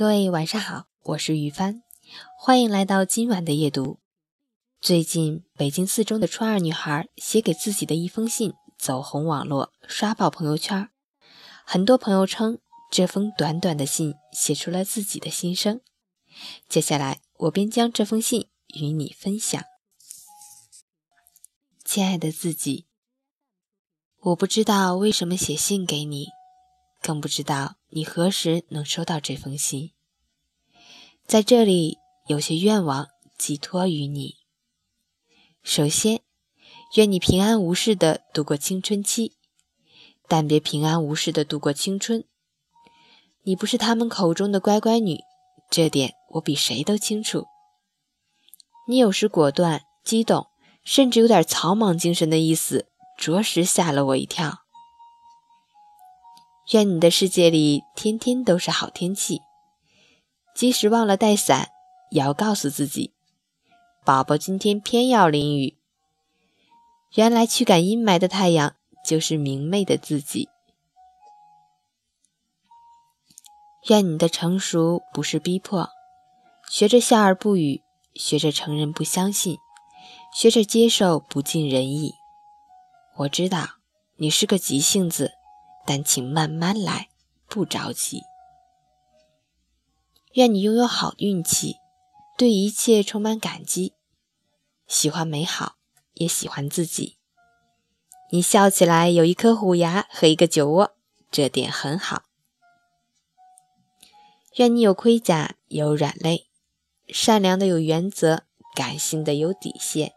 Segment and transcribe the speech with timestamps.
[0.00, 1.82] 各位晚上好，我是于帆，
[2.38, 3.98] 欢迎来到今晚的夜读。
[4.80, 10.88] 最近，北京四中的初二女孩写给自己的一封信走红网络，刷爆朋友圈。
[11.66, 12.60] 很多朋友称，
[12.90, 15.82] 这封短短的信写出了自己的心声。
[16.66, 19.62] 接下来，我便将这封信与你分享。
[21.84, 22.86] 亲爱的自己，
[24.20, 26.28] 我不知道为什么写信给你，
[27.00, 27.76] 更不知道。
[27.88, 29.92] 你何时能收到这封信？
[31.26, 34.36] 在这里，有些愿望寄托于你。
[35.62, 36.20] 首先，
[36.96, 39.36] 愿你平安无事的度过青春期，
[40.28, 42.24] 但别平安无事的度过青春。
[43.42, 45.20] 你不是他们口中的乖乖女，
[45.70, 47.46] 这点我比谁都清楚。
[48.86, 50.48] 你有时果断、激动，
[50.84, 54.59] 甚至有点草莽精神的意思，着实吓了我一跳。
[56.70, 59.40] 愿你的世界里天天都是好天气，
[60.54, 61.68] 即使忘了带伞，
[62.12, 63.12] 也要告诉自己
[64.06, 65.76] ：“宝宝今天偏要淋雨。”
[67.16, 70.48] 原来驱赶阴霾的太阳就是明媚的自己。
[73.88, 75.90] 愿你的成熟不是逼迫，
[76.70, 77.82] 学着笑而不语，
[78.14, 79.58] 学着承认不相信，
[80.32, 82.14] 学着接受不尽人意。
[83.16, 83.66] 我知道
[84.18, 85.39] 你是个急性子。
[85.90, 87.08] 但请慢慢来，
[87.48, 88.22] 不着急。
[90.34, 91.78] 愿你拥有好运气，
[92.38, 93.94] 对一切充满感激，
[94.86, 95.74] 喜欢美好，
[96.14, 97.16] 也喜欢自己。
[98.30, 100.92] 你笑起来有一颗虎牙和一个酒窝，
[101.28, 102.22] 这点很好。
[104.58, 106.46] 愿你有盔甲，有软肋，
[107.08, 108.44] 善良的有原则，
[108.76, 110.12] 感性的有底线。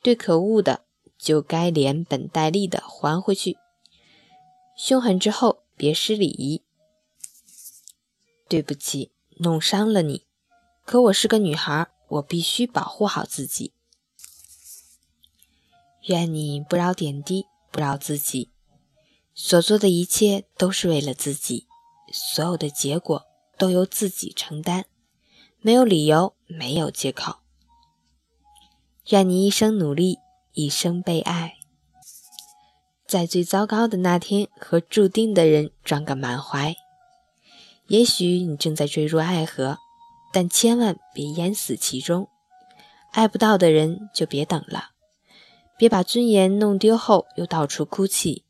[0.00, 0.86] 对可恶的，
[1.18, 3.58] 就该连本带利的还回去。
[4.82, 6.62] 凶狠之后，别失礼仪。
[8.48, 10.24] 对不起，弄伤了你。
[10.86, 13.74] 可我是个女孩，我必须保护好自己。
[16.06, 18.48] 愿你不饶点滴，不饶自己。
[19.34, 21.66] 所做的一切都是为了自己，
[22.10, 23.26] 所有的结果
[23.58, 24.86] 都由自己承担，
[25.60, 27.40] 没有理由，没有借口。
[29.10, 30.20] 愿你一生努力，
[30.54, 31.59] 一生被爱。
[33.10, 36.76] 在最糟糕的那天，和注定的人撞个满怀。
[37.88, 39.78] 也许你正在坠入爱河，
[40.32, 42.28] 但千万别淹死其中。
[43.10, 44.90] 爱不到的人就别等了，
[45.76, 48.44] 别把尊严弄丢后又到处哭泣。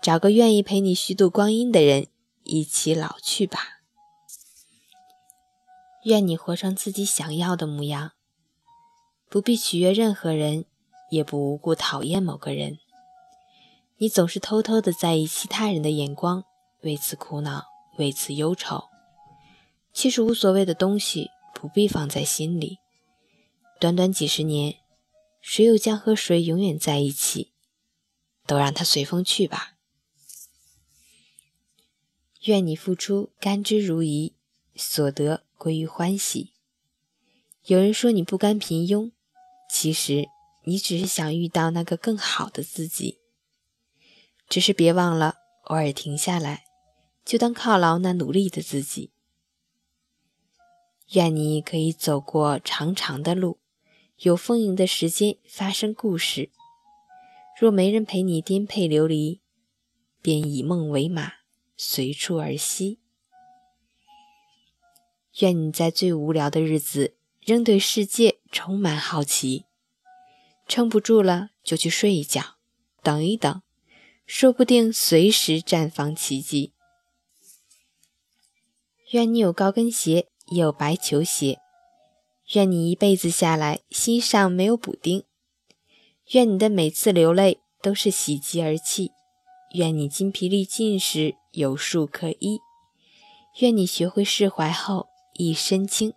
[0.00, 2.06] 找个愿意陪你虚度光阴的人，
[2.44, 3.80] 一起老去吧。
[6.04, 8.12] 愿你活成自己想要的模样，
[9.28, 10.66] 不必取悦任何人，
[11.10, 12.78] 也不无故讨厌某个人。
[14.02, 16.42] 你总是偷偷的在意其他人的眼光，
[16.80, 17.66] 为此苦恼，
[17.98, 18.88] 为此忧愁。
[19.92, 22.78] 其实无所谓的东西，不必放在心里。
[23.78, 24.74] 短短几十年，
[25.40, 27.52] 谁又将和谁永远在一起？
[28.44, 29.74] 都让它随风去吧。
[32.46, 34.32] 愿你付出甘之如饴，
[34.74, 36.54] 所得归于欢喜。
[37.66, 39.12] 有人说你不甘平庸，
[39.70, 40.26] 其实
[40.64, 43.21] 你只是想遇到那个更好的自己。
[44.52, 46.64] 只是别忘了，偶尔停下来，
[47.24, 49.10] 就当犒劳那努力的自己。
[51.12, 53.60] 愿你可以走过长长的路，
[54.18, 56.50] 有丰盈的时间发生故事。
[57.58, 59.40] 若没人陪你颠沛流离，
[60.20, 61.32] 便以梦为马，
[61.78, 62.98] 随处而息。
[65.38, 69.64] 愿你在最无聊的日子，仍对世界充满好奇。
[70.68, 72.56] 撑不住了，就去睡一觉，
[73.02, 73.62] 等一等。
[74.34, 76.72] 说不定随时绽放奇迹。
[79.10, 81.58] 愿你有高跟鞋，也有白球鞋。
[82.54, 85.24] 愿你一辈子下来，心上没有补丁。
[86.30, 89.10] 愿你的每次流泪都是喜极而泣。
[89.74, 92.58] 愿你筋疲力尽时有树可依。
[93.60, 96.14] 愿你学会释怀后一身轻。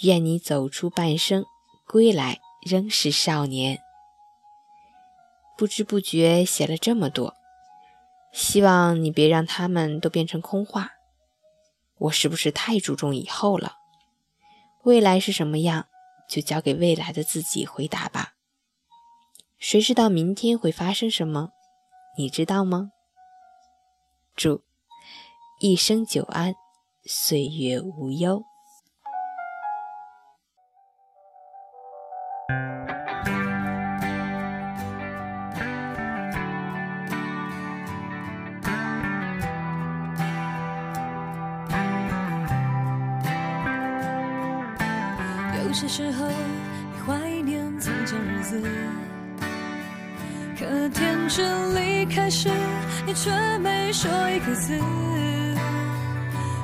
[0.00, 1.44] 愿你走出半生，
[1.86, 3.82] 归来仍是少年。
[5.60, 7.34] 不知不觉写了这么多，
[8.32, 10.92] 希望你别让他们都变成空话。
[11.98, 13.74] 我是不是太注重以后了？
[14.84, 15.84] 未来是什么样，
[16.26, 18.32] 就交给未来的自己回答吧。
[19.58, 21.50] 谁知道明天会发生什么？
[22.16, 22.92] 你知道吗？
[24.34, 24.62] 祝
[25.60, 26.54] 一生久安，
[27.04, 28.42] 岁月无忧。
[45.80, 48.62] 些时候，你怀念从前日子，
[50.58, 52.50] 可天真离开时，
[53.06, 53.30] 你却
[53.60, 54.78] 没说一个字。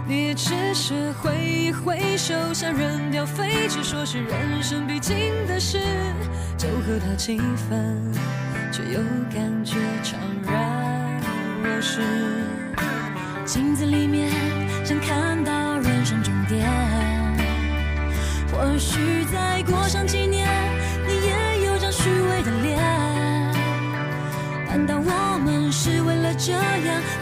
[0.07, 5.17] 你只是挥一挥手，想扔掉废纸，说是人生必经
[5.49, 5.81] 的事，
[6.59, 8.13] 就和他七分，
[8.71, 9.01] 却又
[9.35, 9.75] 感觉。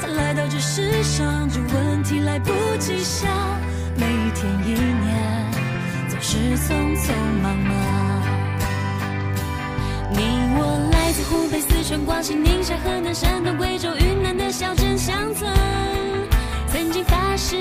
[0.07, 3.31] 来到这世上这问题来不及想
[3.97, 5.53] 每一天一年
[6.09, 7.13] 总是匆匆
[7.43, 7.75] 忙忙。
[10.11, 10.21] 你
[10.57, 15.51] 我来自湖北四川广西宁夏河南山东贵州云南的小镇乡村
[16.69, 17.57] 曾经发誓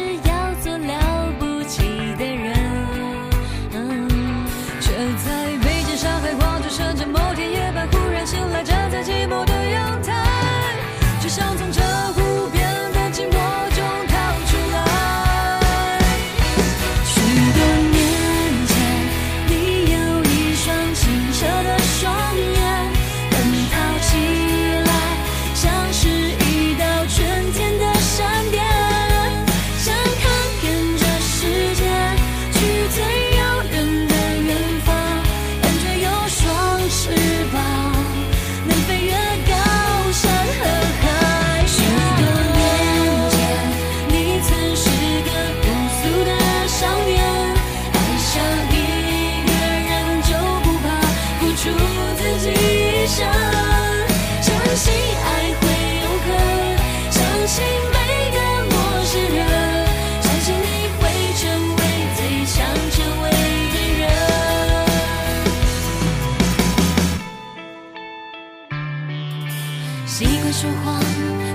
[70.13, 71.01] 习惯说谎，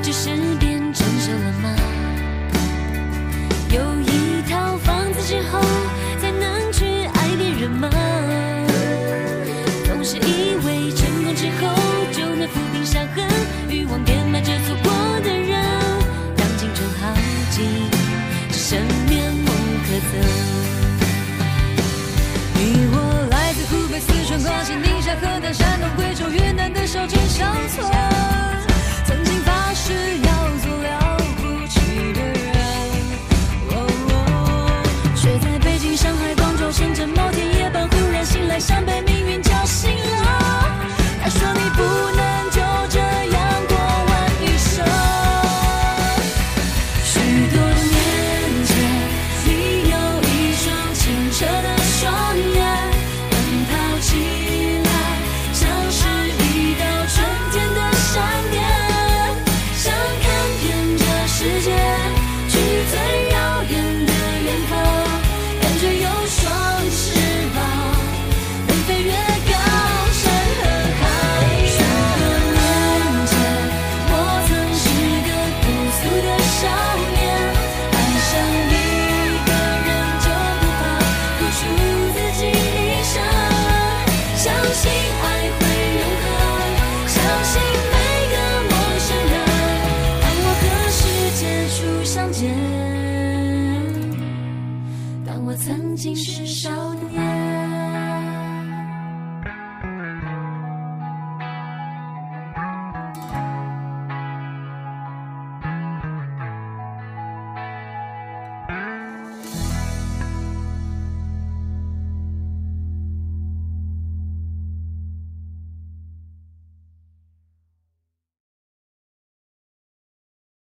[0.02, 1.76] 只是变成熟了吗？
[3.70, 5.60] 有一套房子之后。